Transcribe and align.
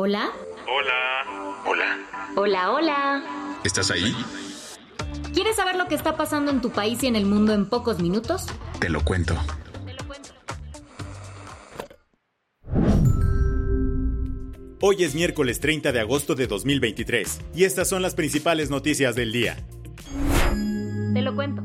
Hola. 0.00 0.30
Hola. 0.68 1.60
Hola. 1.66 1.98
Hola, 2.36 2.70
hola. 2.70 3.58
¿Estás 3.64 3.90
ahí? 3.90 4.14
¿Quieres 5.34 5.56
saber 5.56 5.74
lo 5.74 5.88
que 5.88 5.96
está 5.96 6.16
pasando 6.16 6.52
en 6.52 6.60
tu 6.60 6.70
país 6.70 7.02
y 7.02 7.08
en 7.08 7.16
el 7.16 7.26
mundo 7.26 7.52
en 7.52 7.68
pocos 7.68 7.98
minutos? 7.98 8.46
Te 8.78 8.90
lo 8.90 9.04
cuento. 9.04 9.34
Hoy 14.80 15.02
es 15.02 15.16
miércoles 15.16 15.58
30 15.58 15.90
de 15.90 15.98
agosto 15.98 16.36
de 16.36 16.46
2023 16.46 17.40
y 17.56 17.64
estas 17.64 17.88
son 17.88 18.00
las 18.00 18.14
principales 18.14 18.70
noticias 18.70 19.16
del 19.16 19.32
día. 19.32 19.56
Te 21.12 21.22
lo 21.22 21.34
cuento. 21.34 21.64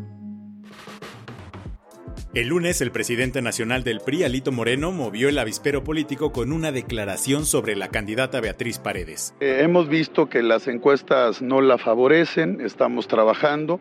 El 2.33 2.47
lunes, 2.47 2.81
el 2.81 2.91
presidente 2.91 3.43
nacional 3.43 3.83
del 3.83 3.99
PRI, 3.99 4.23
Alito 4.23 4.51
Moreno, 4.51 4.91
movió 4.91 5.29
el 5.29 5.37
avispero 5.37 5.83
político 5.83 6.31
con 6.31 6.51
una 6.51 6.71
declaración 6.71 7.45
sobre 7.45 7.75
la 7.75 7.89
candidata 7.89 8.41
Beatriz 8.41 8.79
Paredes. 8.79 9.35
Eh, 9.39 9.59
hemos 9.61 9.87
visto 9.87 10.29
que 10.29 10.41
las 10.41 10.67
encuestas 10.67 11.43
no 11.43 11.61
la 11.61 11.77
favorecen, 11.77 12.59
estamos 12.61 13.07
trabajando. 13.07 13.79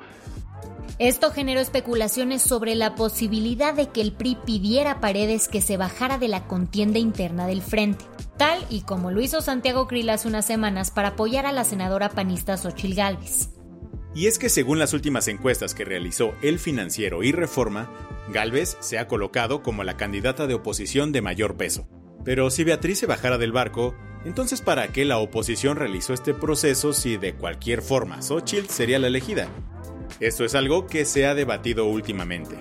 Esto 0.98 1.30
generó 1.30 1.60
especulaciones 1.60 2.42
sobre 2.42 2.74
la 2.74 2.94
posibilidad 2.94 3.72
de 3.72 3.88
que 3.88 4.02
el 4.02 4.12
PRI 4.12 4.36
pidiera 4.44 4.90
a 4.90 5.00
Paredes 5.00 5.48
que 5.48 5.62
se 5.62 5.78
bajara 5.78 6.18
de 6.18 6.28
la 6.28 6.46
contienda 6.46 6.98
interna 6.98 7.46
del 7.46 7.62
frente, 7.62 8.04
tal 8.36 8.62
y 8.68 8.82
como 8.82 9.10
lo 9.10 9.22
hizo 9.22 9.40
Santiago 9.40 9.88
Krill 9.88 10.10
hace 10.10 10.28
unas 10.28 10.44
semanas 10.44 10.90
para 10.90 11.08
apoyar 11.08 11.46
a 11.46 11.52
la 11.52 11.64
senadora 11.64 12.10
panista 12.10 12.58
Xochil 12.58 12.96
Gálvez. 12.96 13.48
Y 14.14 14.26
es 14.26 14.38
que 14.38 14.50
según 14.50 14.78
las 14.78 14.92
últimas 14.92 15.26
encuestas 15.28 15.74
que 15.74 15.86
realizó 15.86 16.34
El 16.42 16.58
Financiero 16.58 17.22
y 17.22 17.32
Reforma, 17.32 17.88
Galvez 18.28 18.76
se 18.80 18.98
ha 18.98 19.08
colocado 19.08 19.62
como 19.62 19.84
la 19.84 19.96
candidata 19.96 20.46
de 20.46 20.54
oposición 20.54 21.12
de 21.12 21.22
mayor 21.22 21.56
peso. 21.56 21.88
Pero 22.24 22.50
si 22.50 22.64
Beatriz 22.64 22.98
se 22.98 23.06
bajara 23.06 23.38
del 23.38 23.52
barco, 23.52 23.94
entonces 24.24 24.60
¿para 24.60 24.88
qué 24.88 25.04
la 25.04 25.18
oposición 25.18 25.76
realizó 25.76 26.14
este 26.14 26.34
proceso 26.34 26.92
si 26.92 27.16
de 27.16 27.34
cualquier 27.34 27.82
forma 27.82 28.22
Xochitl 28.22 28.68
sería 28.68 28.98
la 28.98 29.08
elegida? 29.08 29.48
Esto 30.20 30.44
es 30.44 30.54
algo 30.54 30.86
que 30.86 31.04
se 31.04 31.26
ha 31.26 31.34
debatido 31.34 31.86
últimamente. 31.86 32.56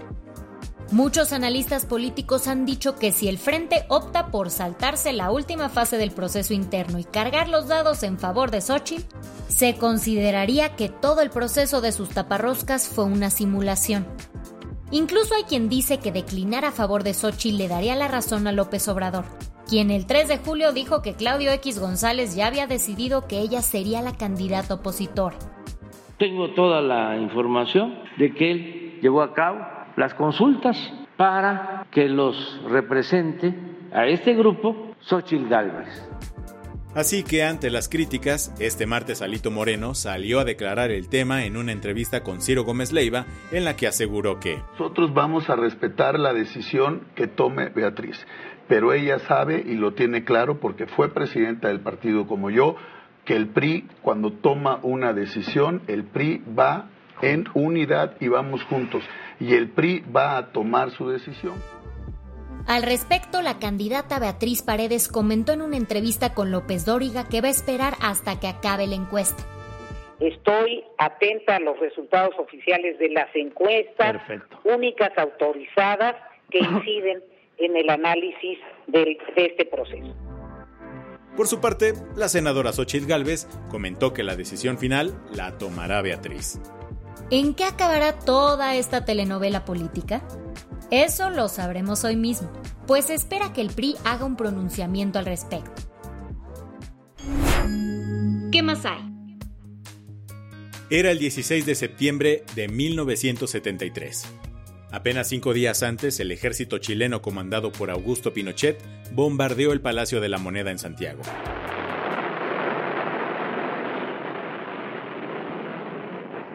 Muchos 0.92 1.32
analistas 1.32 1.86
políticos 1.86 2.48
han 2.48 2.66
dicho 2.66 2.98
que 2.98 3.14
si 3.14 3.30
el 3.30 3.38
frente 3.38 3.86
opta 3.88 4.28
por 4.28 4.50
saltarse 4.50 5.14
la 5.14 5.32
última 5.32 5.70
fase 5.70 5.98
del 5.98 6.12
proceso 6.12 6.54
interno 6.54 7.00
y 7.00 7.06
cargar 7.06 7.48
los 7.48 7.70
dados 7.70 8.04
en 8.04 8.20
favor 8.20 8.52
de 8.52 8.60
Xochitl, 8.60 9.06
se 9.48 9.76
consideraría 9.76 10.76
que 10.76 10.90
todo 10.90 11.22
el 11.22 11.30
proceso 11.30 11.80
de 11.80 11.94
sus 11.94 12.10
taparroscas 12.10 12.90
fue 12.90 13.06
una 13.06 13.30
simulación. 13.30 14.06
Incluso 14.94 15.36
hay 15.36 15.44
quien 15.44 15.70
dice 15.70 16.00
que 16.00 16.12
declinar 16.12 16.66
a 16.66 16.72
favor 16.72 17.04
de 17.04 17.14
Xochitl 17.14 17.58
le 17.58 17.70
daría 17.70 17.96
la 17.96 18.10
razón 18.10 18.46
a 18.46 18.52
López 18.52 18.90
Obrador, 18.90 19.24
quien 19.66 19.90
el 19.90 20.06
3 20.06 20.28
de 20.28 20.38
julio 20.38 20.74
dijo 20.74 21.02
que 21.02 21.14
Claudio 21.14 21.52
X 21.54 21.80
González 21.80 22.36
ya 22.36 22.48
había 22.48 22.68
decidido 22.68 23.26
que 23.26 23.40
ella 23.40 23.62
sería 23.62 24.02
la 24.02 24.18
candidata 24.18 24.74
opositora. 24.74 25.38
Tengo 26.18 26.50
toda 26.50 26.82
la 26.82 27.16
información 27.18 28.00
de 28.18 28.34
que 28.34 28.52
él 28.52 29.00
llevó 29.02 29.22
a 29.22 29.34
cabo 29.34 29.60
las 29.96 30.14
consultas 30.14 30.78
para 31.16 31.88
que 31.90 32.10
los 32.10 32.60
represente 32.70 33.56
a 33.94 34.08
este 34.08 34.34
grupo 34.34 34.76
Xochitl 35.00 35.48
Gálvez. 35.48 35.88
Así 36.94 37.24
que 37.24 37.44
ante 37.44 37.70
las 37.70 37.88
críticas, 37.88 38.54
este 38.60 38.86
martes 38.86 39.22
Alito 39.22 39.50
Moreno 39.50 39.96
salió 39.96 40.42
a 40.42 40.44
declarar 40.44 40.92
el 40.92 41.08
tema 41.08 41.46
en 41.46 41.56
una 41.56 41.72
entrevista 41.72 42.22
con 42.22 42.42
Ciro 42.42 42.66
Gómez 42.66 42.92
Leiva 42.92 43.26
en 43.54 43.64
la 43.64 43.78
que 43.78 43.88
aseguró 43.88 44.42
que 44.42 44.62
Nosotros 44.78 45.14
vamos 45.14 45.50
a 45.50 45.56
respetar 45.56 46.20
la 46.20 46.34
decisión 46.34 47.08
que 47.16 47.28
tome 47.28 47.70
Beatriz, 47.70 48.18
pero 48.68 48.92
ella 48.92 49.20
sabe 49.20 49.64
y 49.66 49.76
lo 49.76 49.94
tiene 49.94 50.26
claro 50.26 50.60
porque 50.60 50.86
fue 50.86 51.14
presidenta 51.14 51.70
del 51.70 51.80
partido 51.80 52.28
como 52.28 52.50
yo, 52.50 52.76
que 53.24 53.38
el 53.38 53.48
PRI 53.48 53.88
cuando 54.02 54.34
toma 54.34 54.80
una 54.84 55.14
decisión, 55.14 55.84
el 55.88 56.04
PRI 56.04 56.44
va 56.58 56.90
en 57.22 57.48
unidad 57.54 58.18
y 58.20 58.28
vamos 58.28 58.64
juntos 58.64 59.02
y 59.40 59.54
el 59.54 59.70
PRI 59.70 60.04
va 60.14 60.38
a 60.38 60.52
tomar 60.52 60.92
su 60.92 61.08
decisión. 61.08 61.54
Al 62.68 62.84
respecto, 62.84 63.42
la 63.42 63.60
candidata 63.60 64.20
Beatriz 64.20 64.62
Paredes 64.62 65.08
comentó 65.08 65.52
en 65.52 65.62
una 65.62 65.78
entrevista 65.78 66.34
con 66.34 66.52
López 66.52 66.86
Dóriga 66.86 67.28
que 67.28 67.42
va 67.42 67.48
a 67.48 67.52
esperar 67.52 67.94
hasta 68.02 68.40
que 68.40 68.48
acabe 68.48 68.88
la 68.88 68.96
encuesta. 68.96 69.44
Estoy 70.20 70.84
atenta 70.98 71.56
a 71.56 71.60
los 71.60 71.80
resultados 71.80 72.36
oficiales 72.38 73.00
de 73.00 73.10
las 73.10 73.36
encuestas 73.36 74.22
únicas 74.64 75.12
autorizadas 75.18 76.16
que 76.52 76.60
inciden 76.60 77.24
en 77.58 77.76
el 77.76 77.90
análisis 77.90 78.60
de, 78.88 79.18
de 79.36 79.46
este 79.46 79.66
proceso. 79.66 80.16
Por 81.36 81.48
su 81.48 81.62
parte, 81.62 81.94
la 82.16 82.28
senadora 82.28 82.74
Xochitl 82.74 83.08
Gálvez 83.08 83.48
comentó 83.70 84.14
que 84.14 84.24
la 84.24 84.36
decisión 84.36 84.78
final 84.78 85.14
la 85.34 85.58
tomará 85.58 86.02
Beatriz. 86.02 86.60
¿En 87.32 87.54
qué 87.54 87.64
acabará 87.64 88.20
toda 88.20 88.76
esta 88.76 89.06
telenovela 89.06 89.64
política? 89.64 90.22
Eso 90.92 91.30
lo 91.30 91.48
sabremos 91.48 92.04
hoy 92.04 92.18
mismo, 92.18 92.52
pues 92.88 93.10
espera 93.10 93.54
que 93.54 93.62
el 93.62 93.70
PRI 93.70 93.96
haga 94.04 94.26
un 94.26 94.36
pronunciamiento 94.36 95.18
al 95.18 95.26
respecto. 95.26 95.72
¿Qué 98.52 98.62
más 98.62 98.86
hay? 98.86 99.00
Era 100.90 101.12
el 101.12 101.20
16 101.20 101.66
de 101.66 101.76
septiembre 101.76 102.44
de 102.54 102.68
1973. 102.68 104.26
Apenas 104.92 105.30
cinco 105.30 105.54
días 105.54 105.84
antes, 105.84 106.20
el 106.20 106.34
ejército 106.34 106.80
chileno 106.80 107.22
comandado 107.22 107.72
por 107.72 107.92
Augusto 107.92 108.34
Pinochet 108.34 108.84
bombardeó 109.14 109.72
el 109.72 109.80
Palacio 109.80 110.20
de 110.20 110.28
la 110.28 110.38
Moneda 110.38 110.70
en 110.70 110.80
Santiago. 110.80 111.22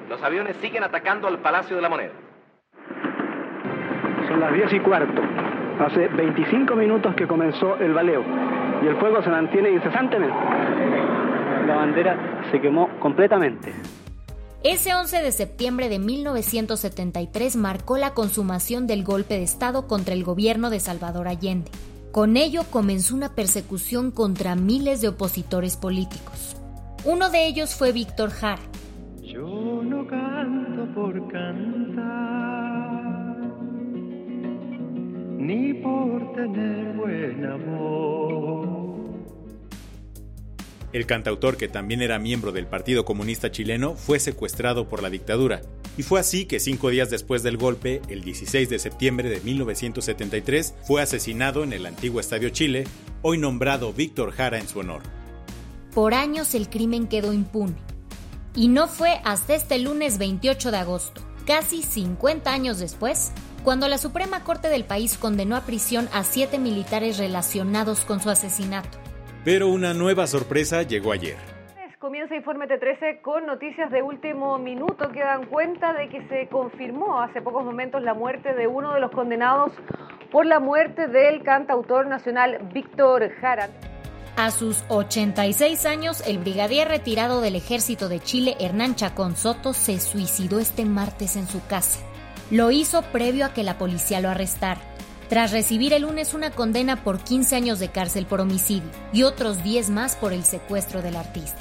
Los 0.08 0.22
aviones 0.22 0.56
siguen 0.60 0.84
atacando 0.84 1.26
al 1.26 1.40
Palacio 1.40 1.76
de 1.76 1.82
la 1.82 1.88
Moneda. 1.88 2.12
Son 4.28 4.40
las 4.40 4.52
10 4.52 4.72
y 4.74 4.80
cuarto. 4.80 5.20
Hace 5.80 6.08
25 6.08 6.74
minutos 6.76 7.14
que 7.16 7.26
comenzó 7.26 7.76
el 7.76 7.92
baleo 7.92 8.24
y 8.82 8.86
el 8.86 8.96
fuego 8.96 9.22
se 9.22 9.30
mantiene 9.30 9.70
incesantemente. 9.70 10.36
La 11.66 11.74
bandera 11.74 12.42
se 12.50 12.60
quemó 12.60 12.88
completamente. 13.00 13.72
Ese 14.62 14.94
11 14.94 15.22
de 15.22 15.32
septiembre 15.32 15.88
de 15.88 15.98
1973 15.98 17.56
marcó 17.56 17.98
la 17.98 18.14
consumación 18.14 18.86
del 18.86 19.04
golpe 19.04 19.34
de 19.34 19.42
Estado 19.42 19.86
contra 19.86 20.14
el 20.14 20.24
gobierno 20.24 20.70
de 20.70 20.80
Salvador 20.80 21.28
Allende. 21.28 21.70
Con 22.12 22.36
ello 22.36 22.62
comenzó 22.70 23.14
una 23.14 23.34
persecución 23.34 24.10
contra 24.10 24.54
miles 24.54 25.00
de 25.00 25.08
opositores 25.08 25.76
políticos. 25.76 26.56
Uno 27.04 27.28
de 27.28 27.46
ellos 27.46 27.74
fue 27.74 27.92
Víctor 27.92 28.30
Jara. 28.30 28.62
Yo 29.36 29.82
no 29.84 30.06
canto 30.06 30.94
por 30.94 31.30
cantar, 31.30 32.06
ni 35.36 35.74
por 35.74 36.32
tener 36.32 36.96
buena 36.96 37.56
voz. 37.56 39.10
El 40.94 41.04
cantautor, 41.04 41.58
que 41.58 41.68
también 41.68 42.00
era 42.00 42.18
miembro 42.18 42.50
del 42.50 42.66
Partido 42.66 43.04
Comunista 43.04 43.50
Chileno, 43.50 43.94
fue 43.94 44.20
secuestrado 44.20 44.88
por 44.88 45.02
la 45.02 45.10
dictadura. 45.10 45.60
Y 45.98 46.02
fue 46.02 46.18
así 46.18 46.46
que 46.46 46.58
cinco 46.58 46.88
días 46.88 47.10
después 47.10 47.42
del 47.42 47.58
golpe, 47.58 48.00
el 48.08 48.22
16 48.22 48.70
de 48.70 48.78
septiembre 48.78 49.28
de 49.28 49.42
1973, 49.42 50.76
fue 50.82 51.02
asesinado 51.02 51.62
en 51.62 51.74
el 51.74 51.84
antiguo 51.84 52.20
Estadio 52.20 52.48
Chile, 52.48 52.84
hoy 53.20 53.36
nombrado 53.36 53.92
Víctor 53.92 54.30
Jara 54.30 54.58
en 54.58 54.66
su 54.66 54.78
honor. 54.78 55.02
Por 55.92 56.14
años 56.14 56.54
el 56.54 56.70
crimen 56.70 57.06
quedó 57.06 57.34
impune. 57.34 57.95
Y 58.58 58.68
no 58.68 58.88
fue 58.88 59.20
hasta 59.22 59.54
este 59.54 59.78
lunes 59.78 60.16
28 60.16 60.70
de 60.70 60.78
agosto, 60.78 61.20
casi 61.46 61.82
50 61.82 62.50
años 62.50 62.78
después, 62.78 63.34
cuando 63.62 63.86
la 63.86 63.98
Suprema 63.98 64.44
Corte 64.44 64.68
del 64.68 64.84
país 64.84 65.18
condenó 65.18 65.56
a 65.56 65.66
prisión 65.66 66.08
a 66.14 66.24
siete 66.24 66.58
militares 66.58 67.18
relacionados 67.18 68.06
con 68.06 68.20
su 68.20 68.30
asesinato. 68.30 68.96
Pero 69.44 69.68
una 69.68 69.92
nueva 69.92 70.26
sorpresa 70.26 70.82
llegó 70.84 71.12
ayer. 71.12 71.36
Comienza 71.98 72.34
Informe 72.34 72.66
T13 72.66 73.20
con 73.20 73.44
noticias 73.44 73.90
de 73.90 74.00
último 74.00 74.56
minuto 74.58 75.10
que 75.10 75.20
dan 75.20 75.44
cuenta 75.46 75.92
de 75.92 76.08
que 76.08 76.26
se 76.28 76.48
confirmó 76.48 77.20
hace 77.20 77.42
pocos 77.42 77.62
momentos 77.62 78.02
la 78.02 78.14
muerte 78.14 78.54
de 78.54 78.66
uno 78.66 78.94
de 78.94 79.00
los 79.00 79.10
condenados 79.10 79.72
por 80.32 80.46
la 80.46 80.60
muerte 80.60 81.08
del 81.08 81.42
cantautor 81.42 82.06
nacional 82.06 82.70
Víctor 82.72 83.30
Jara. 83.40 83.68
A 84.36 84.50
sus 84.50 84.84
86 84.88 85.86
años, 85.86 86.22
el 86.26 86.38
brigadier 86.38 86.88
retirado 86.88 87.40
del 87.40 87.56
ejército 87.56 88.08
de 88.08 88.20
Chile, 88.20 88.56
Hernán 88.60 88.94
Chacón 88.94 89.34
Soto, 89.34 89.72
se 89.72 89.98
suicidó 89.98 90.58
este 90.60 90.84
martes 90.84 91.36
en 91.36 91.48
su 91.48 91.64
casa. 91.66 92.00
Lo 92.50 92.70
hizo 92.70 93.00
previo 93.02 93.46
a 93.46 93.54
que 93.54 93.62
la 93.62 93.78
policía 93.78 94.20
lo 94.20 94.28
arrestara 94.28 94.82
tras 95.28 95.52
recibir 95.52 95.92
el 95.92 96.02
lunes 96.02 96.34
una 96.34 96.50
condena 96.50 97.02
por 97.02 97.18
15 97.18 97.56
años 97.56 97.78
de 97.78 97.88
cárcel 97.88 98.26
por 98.26 98.40
homicidio 98.40 98.88
y 99.12 99.22
otros 99.24 99.62
10 99.62 99.90
más 99.90 100.16
por 100.16 100.32
el 100.32 100.44
secuestro 100.44 101.02
del 101.02 101.16
artista. 101.16 101.58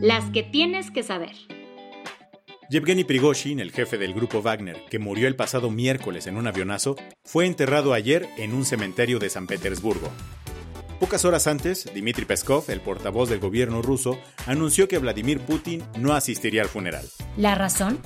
Las 0.00 0.30
que 0.30 0.42
tienes 0.42 0.90
que 0.90 1.02
saber. 1.02 1.36
Yevgeny 2.70 3.04
Prigozhin, 3.04 3.60
el 3.60 3.72
jefe 3.72 3.96
del 3.96 4.12
grupo 4.12 4.42
Wagner, 4.42 4.84
que 4.90 4.98
murió 4.98 5.26
el 5.26 5.36
pasado 5.36 5.70
miércoles 5.70 6.26
en 6.26 6.36
un 6.36 6.46
avionazo, 6.46 6.96
fue 7.24 7.46
enterrado 7.46 7.94
ayer 7.94 8.28
en 8.36 8.52
un 8.52 8.66
cementerio 8.66 9.18
de 9.18 9.30
San 9.30 9.46
Petersburgo. 9.46 10.10
Pocas 11.00 11.24
horas 11.24 11.46
antes, 11.46 11.88
Dmitry 11.94 12.26
Peskov, 12.26 12.64
el 12.68 12.82
portavoz 12.82 13.30
del 13.30 13.38
gobierno 13.40 13.80
ruso, 13.80 14.18
anunció 14.44 14.86
que 14.86 14.98
Vladimir 14.98 15.40
Putin 15.40 15.82
no 15.96 16.12
asistiría 16.12 16.60
al 16.60 16.68
funeral. 16.68 17.08
¿La 17.38 17.54
razón? 17.54 18.00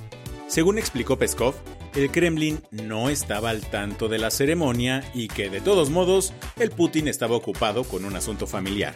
Según 0.46 0.78
explicó 0.78 1.18
Peskov, 1.18 1.54
el 1.96 2.12
Kremlin 2.12 2.60
no 2.70 3.10
estaba 3.10 3.50
al 3.50 3.62
tanto 3.62 4.08
de 4.08 4.18
la 4.18 4.30
ceremonia 4.30 5.02
y 5.12 5.26
que 5.26 5.50
de 5.50 5.60
todos 5.60 5.90
modos 5.90 6.34
el 6.60 6.70
Putin 6.70 7.08
estaba 7.08 7.34
ocupado 7.34 7.82
con 7.82 8.04
un 8.04 8.14
asunto 8.14 8.46
familiar. 8.46 8.94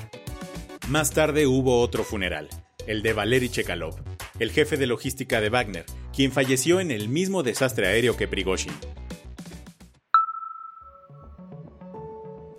Más 0.89 1.11
tarde 1.11 1.49
hubo 1.49 1.81
otro 1.81 2.05
funeral, 2.05 2.49
el 2.87 3.03
de 3.03 3.13
Valery 3.15 3.49
Chekalov, 3.49 3.97
el 4.39 4.51
jefe 4.51 4.77
de 4.77 4.87
logística 4.87 5.41
de 5.41 5.51
Wagner, 5.51 5.87
quien 6.15 6.33
falleció 6.33 6.81
en 6.81 6.91
el 6.91 7.09
mismo 7.09 7.43
desastre 7.43 7.87
aéreo 7.87 8.17
que 8.17 8.29
Prigozhin. 8.29 8.73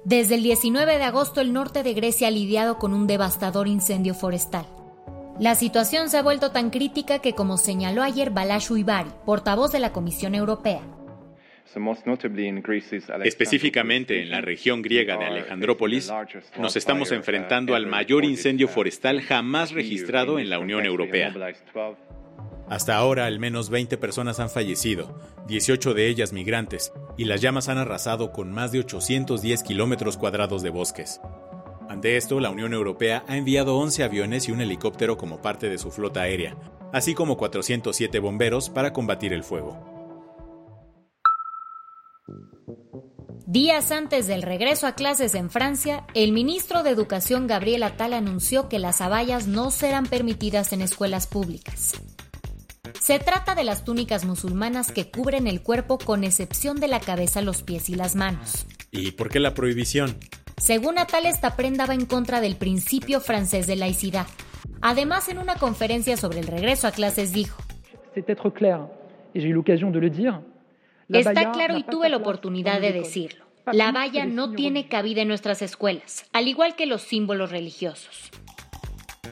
Desde 0.06 0.36
el 0.36 0.44
19 0.44 0.98
de 0.98 1.04
agosto 1.04 1.42
el 1.42 1.52
norte 1.52 1.84
de 1.84 1.94
Grecia 1.94 2.30
ha 2.30 2.32
lidiado 2.32 2.78
con 2.80 2.94
un 2.94 3.08
devastador 3.08 3.68
incendio 3.68 4.14
forestal. 4.14 4.66
La 5.38 5.54
situación 5.54 6.10
se 6.10 6.18
ha 6.18 6.24
vuelto 6.24 6.52
tan 6.52 6.70
crítica 6.70 7.20
que, 7.20 7.34
como 7.34 7.58
señaló 7.58 8.02
ayer 8.02 8.32
Balash 8.32 8.72
Uibari, 8.72 9.12
portavoz 9.26 9.72
de 9.72 9.80
la 9.80 9.94
Comisión 9.94 10.34
Europea, 10.34 10.82
Específicamente 13.24 14.22
en 14.22 14.32
la 14.32 14.42
región 14.42 14.82
griega 14.82 15.18
de 15.18 15.26
Alejandrópolis, 15.26 16.12
nos 16.58 16.76
estamos 16.76 17.12
enfrentando 17.12 17.76
al 17.76 17.88
mayor 17.88 18.26
incendio 18.26 18.68
forestal 18.68 19.22
jamás 19.22 19.72
registrado 19.72 20.40
en 20.40 20.50
la 20.50 20.60
Unión 20.60 20.86
Europea. 20.86 21.34
Hasta 22.70 22.98
ahora, 22.98 23.26
al 23.26 23.40
menos 23.40 23.70
20 23.70 23.98
personas 23.98 24.42
han 24.42 24.50
fallecido, 24.50 25.18
18 25.48 25.94
de 25.94 26.08
ellas 26.08 26.34
migrantes, 26.34 26.92
y 27.18 27.24
las 27.24 27.42
llamas 27.42 27.70
han 27.70 27.78
arrasado 27.78 28.34
con 28.34 28.52
más 28.52 28.74
de 28.74 28.80
810 28.80 29.64
kilómetros 29.64 30.18
cuadrados 30.18 30.64
de 30.64 30.70
bosques. 30.70 31.22
Ante 31.90 32.18
esto, 32.18 32.42
la 32.42 32.50
Unión 32.50 32.74
Europea 32.74 33.24
ha 33.30 33.38
enviado 33.38 33.78
11 33.78 34.04
aviones 34.04 34.50
y 34.50 34.52
un 34.52 34.60
helicóptero 34.60 35.18
como 35.18 35.42
parte 35.42 35.70
de 35.70 35.78
su 35.78 35.92
flota 35.92 36.22
aérea, 36.22 36.58
así 36.92 37.14
como 37.14 37.38
407 37.38 38.20
bomberos 38.20 38.70
para 38.70 38.92
combatir 38.92 39.32
el 39.32 39.46
fuego. 39.46 39.97
Días 43.58 43.92
antes 43.92 44.28
del 44.28 44.44
regreso 44.44 44.86
a 44.86 44.92
clases 44.92 45.34
en 45.34 45.50
Francia, 45.50 46.04
el 46.14 46.32
ministro 46.32 46.84
de 46.84 46.92
Educación 46.92 47.48
Gabriel 47.48 47.82
Attal 47.82 48.14
anunció 48.14 48.70
que 48.70 48.78
las 48.78 49.02
abayas 49.02 49.48
no 49.48 49.72
serán 49.72 50.06
permitidas 50.06 50.74
en 50.74 50.84
escuelas 50.84 51.26
públicas. 51.26 52.00
Se 53.00 53.18
trata 53.18 53.56
de 53.56 53.64
las 53.64 53.84
túnicas 53.84 54.26
musulmanas 54.26 54.92
que 54.92 55.10
cubren 55.10 55.48
el 55.48 55.64
cuerpo 55.64 55.98
con 55.98 56.24
excepción 56.24 56.80
de 56.80 56.88
la 56.88 57.00
cabeza, 57.00 57.42
los 57.42 57.64
pies 57.64 57.90
y 57.90 57.96
las 57.96 58.16
manos. 58.16 58.68
¿Y 58.92 59.14
por 59.14 59.30
qué 59.30 59.40
la 59.40 59.56
prohibición? 59.56 60.20
Según 60.58 61.00
Atal, 61.00 61.26
esta 61.26 61.56
prenda 61.56 61.88
va 61.88 61.96
en 61.96 62.06
contra 62.06 62.42
del 62.42 62.58
principio 62.58 63.22
francés 63.22 63.66
de 63.66 63.76
laicidad. 63.76 64.28
Además, 64.82 65.30
en 65.30 65.40
una 65.40 65.56
conferencia 65.56 66.16
sobre 66.16 66.42
el 66.42 66.48
regreso 66.48 66.86
a 66.86 66.92
clases 66.92 67.34
dijo, 67.34 67.60
Está 71.10 71.52
claro 71.54 71.76
y 71.76 71.84
tuve 71.84 72.10
la 72.10 72.18
oportunidad 72.18 72.80
de 72.82 72.94
decirlo. 72.94 73.47
La 73.74 73.92
valla 73.92 74.26
no 74.26 74.54
tiene 74.54 74.88
cabida 74.88 75.24
en 75.24 75.28
nuestras 75.28 75.62
escuelas, 75.62 76.26
al 76.32 76.48
igual 76.48 76.76
que 76.76 76.86
los 76.86 77.02
símbolos 77.02 77.52
religiosos. 77.52 78.30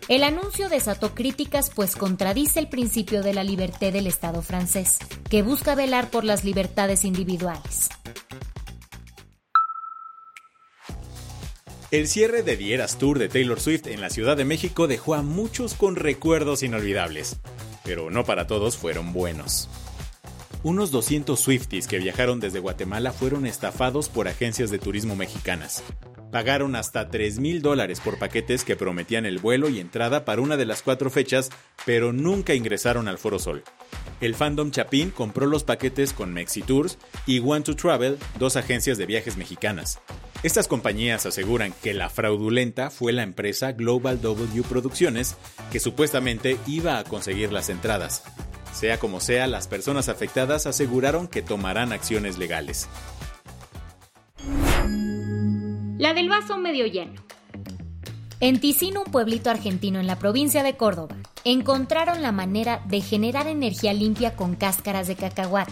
El 0.10 0.24
anuncio 0.24 0.68
desató 0.68 1.16
críticas 1.16 1.72
pues 1.74 1.96
contradice 1.96 2.60
el 2.60 2.68
principio 2.68 3.24
de 3.24 3.34
la 3.34 3.44
libertad 3.44 3.94
del 3.94 4.08
Estado 4.08 4.42
francés, 4.42 5.00
que 5.30 5.42
busca 5.42 5.74
velar 5.74 6.10
por 6.12 6.26
las 6.26 6.44
libertades 6.44 7.06
individuales. 7.06 7.90
El 11.92 12.08
cierre 12.08 12.44
de 12.44 12.58
The 12.58 12.74
Eras 12.74 12.98
Tour 12.98 13.20
de 13.20 13.30
Taylor 13.30 13.60
Swift 13.60 13.88
en 13.88 14.02
la 14.02 14.10
Ciudad 14.10 14.36
de 14.36 14.44
México 14.44 14.88
dejó 14.88 15.16
a 15.16 15.22
muchos 15.22 15.76
con 15.76 15.96
recuerdos 15.96 16.62
inolvidables, 16.62 17.38
pero 17.84 18.12
no 18.12 18.26
para 18.26 18.48
todos 18.48 18.76
fueron 18.76 19.14
buenos. 19.14 19.70
Unos 20.66 20.90
200 20.90 21.40
Swifties 21.40 21.86
que 21.86 22.00
viajaron 22.00 22.40
desde 22.40 22.58
Guatemala 22.58 23.12
fueron 23.12 23.46
estafados 23.46 24.10
por 24.10 24.28
agencias 24.28 24.72
de 24.72 24.80
turismo 24.80 25.16
mexicanas. 25.16 25.84
Pagaron 26.32 26.76
hasta 26.76 27.12
3 27.12 27.38
mil 27.38 27.62
dólares 27.62 28.00
por 28.00 28.18
paquetes 28.18 28.64
que 28.64 28.76
prometían 28.76 29.28
el 29.28 29.38
vuelo 29.38 29.70
y 29.70 29.80
entrada 29.80 30.26
para 30.26 30.42
una 30.42 30.58
de 30.58 30.66
las 30.66 30.82
cuatro 30.82 31.12
fechas, 31.12 31.52
pero 31.86 32.14
nunca 32.14 32.56
ingresaron 32.56 33.08
al 33.08 33.20
Foro 33.20 33.38
Sol. 33.38 33.64
El 34.22 34.34
fandom 34.34 34.72
Chapín 34.72 35.12
compró 35.12 35.46
los 35.46 35.64
paquetes 35.64 36.14
con 36.14 36.34
Mexi 36.34 36.64
Tours 36.64 36.98
y 37.28 37.38
Want 37.38 37.68
to 37.68 37.76
Travel, 37.76 38.18
dos 38.40 38.56
agencias 38.56 38.98
de 38.98 39.06
viajes 39.06 39.38
mexicanas. 39.38 40.00
Estas 40.42 40.68
compañías 40.68 41.28
aseguran 41.28 41.76
que 41.84 41.94
la 41.94 42.10
fraudulenta 42.10 42.90
fue 42.90 43.14
la 43.14 43.22
empresa 43.22 43.74
Global 43.74 44.20
W 44.20 44.64
Producciones, 44.64 45.36
que 45.72 45.80
supuestamente 45.80 46.58
iba 46.66 46.98
a 46.98 47.04
conseguir 47.04 47.52
las 47.52 47.70
entradas. 47.70 48.24
Sea 48.76 49.00
como 49.00 49.22
sea, 49.22 49.48
las 49.48 49.70
personas 49.70 50.10
afectadas 50.10 50.68
aseguraron 50.68 51.30
que 51.30 51.42
tomarán 51.42 51.94
acciones 51.94 52.38
legales. 52.38 52.90
La 55.98 56.14
del 56.14 56.28
vaso 56.28 56.58
medio 56.58 56.86
lleno. 56.86 57.24
En 58.42 58.60
Ticino, 58.60 59.04
un 59.06 59.12
pueblito 59.14 59.50
argentino 59.50 60.02
en 60.02 60.08
la 60.08 60.20
provincia 60.20 60.62
de 60.62 60.76
Córdoba, 60.76 61.16
encontraron 61.46 62.22
la 62.22 62.34
manera 62.34 62.82
de 62.86 63.00
generar 63.00 63.48
energía 63.48 63.94
limpia 63.94 64.36
con 64.36 64.56
cáscaras 64.56 65.08
de 65.08 65.16
cacahuate. 65.16 65.72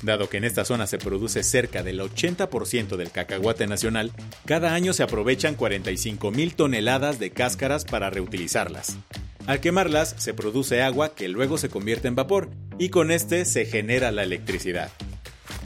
Dado 0.00 0.28
que 0.28 0.36
en 0.36 0.44
esta 0.44 0.64
zona 0.64 0.86
se 0.86 0.98
produce 0.98 1.42
cerca 1.42 1.82
del 1.82 1.98
80% 1.98 2.96
del 2.96 3.10
cacahuate 3.10 3.66
nacional, 3.66 4.12
cada 4.46 4.72
año 4.72 4.92
se 4.92 5.02
aprovechan 5.02 5.56
45 5.56 6.30
mil 6.30 6.54
toneladas 6.54 7.18
de 7.18 7.32
cáscaras 7.32 7.84
para 7.84 8.08
reutilizarlas. 8.08 8.98
Al 9.46 9.60
quemarlas 9.60 10.14
se 10.18 10.34
produce 10.34 10.82
agua 10.82 11.14
que 11.14 11.28
luego 11.28 11.58
se 11.58 11.68
convierte 11.68 12.08
en 12.08 12.14
vapor 12.14 12.50
y 12.78 12.90
con 12.90 13.10
este 13.10 13.44
se 13.44 13.64
genera 13.64 14.12
la 14.12 14.22
electricidad. 14.22 14.90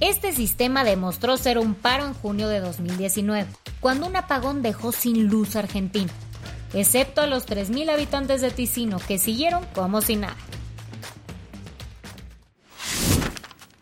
Este 0.01 0.33
sistema 0.33 0.85
demostró 0.85 1.37
ser 1.37 1.59
un 1.59 1.75
paro 1.75 2.07
en 2.07 2.15
junio 2.15 2.49
de 2.49 2.61
2019, 2.61 3.47
cuando 3.81 4.07
un 4.07 4.17
apagón 4.17 4.63
dejó 4.63 4.93
sin 4.93 5.29
luz 5.29 5.55
Argentina, 5.55 6.11
excepto 6.73 7.21
a 7.21 7.27
los 7.27 7.47
3.000 7.47 7.91
habitantes 7.91 8.41
de 8.41 8.51
Ticino 8.51 8.99
que 8.99 9.19
siguieron 9.19 9.65
como 9.75 10.01
si 10.01 10.17
nada. 10.17 10.37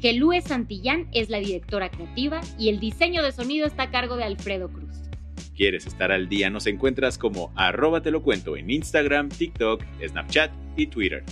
Gelúe 0.00 0.40
Santillán 0.42 1.08
es 1.12 1.28
la 1.28 1.38
directora 1.38 1.90
creativa 1.90 2.40
y 2.58 2.68
el 2.68 2.78
diseño 2.78 3.22
de 3.22 3.32
sonido 3.32 3.66
está 3.66 3.84
a 3.84 3.90
cargo 3.90 4.16
de 4.16 4.24
Alfredo 4.24 4.68
Cruz. 4.68 4.88
¿Quieres 5.56 5.86
estar 5.86 6.12
al 6.12 6.28
día? 6.28 6.50
Nos 6.50 6.68
encuentras 6.68 7.18
como 7.18 7.52
arroba 7.56 8.00
te 8.00 8.12
lo 8.12 8.22
cuento 8.22 8.56
en 8.56 8.70
Instagram, 8.70 9.28
TikTok, 9.28 9.82
Snapchat 10.06 10.52
y 10.76 10.86
Twitter. 10.86 11.24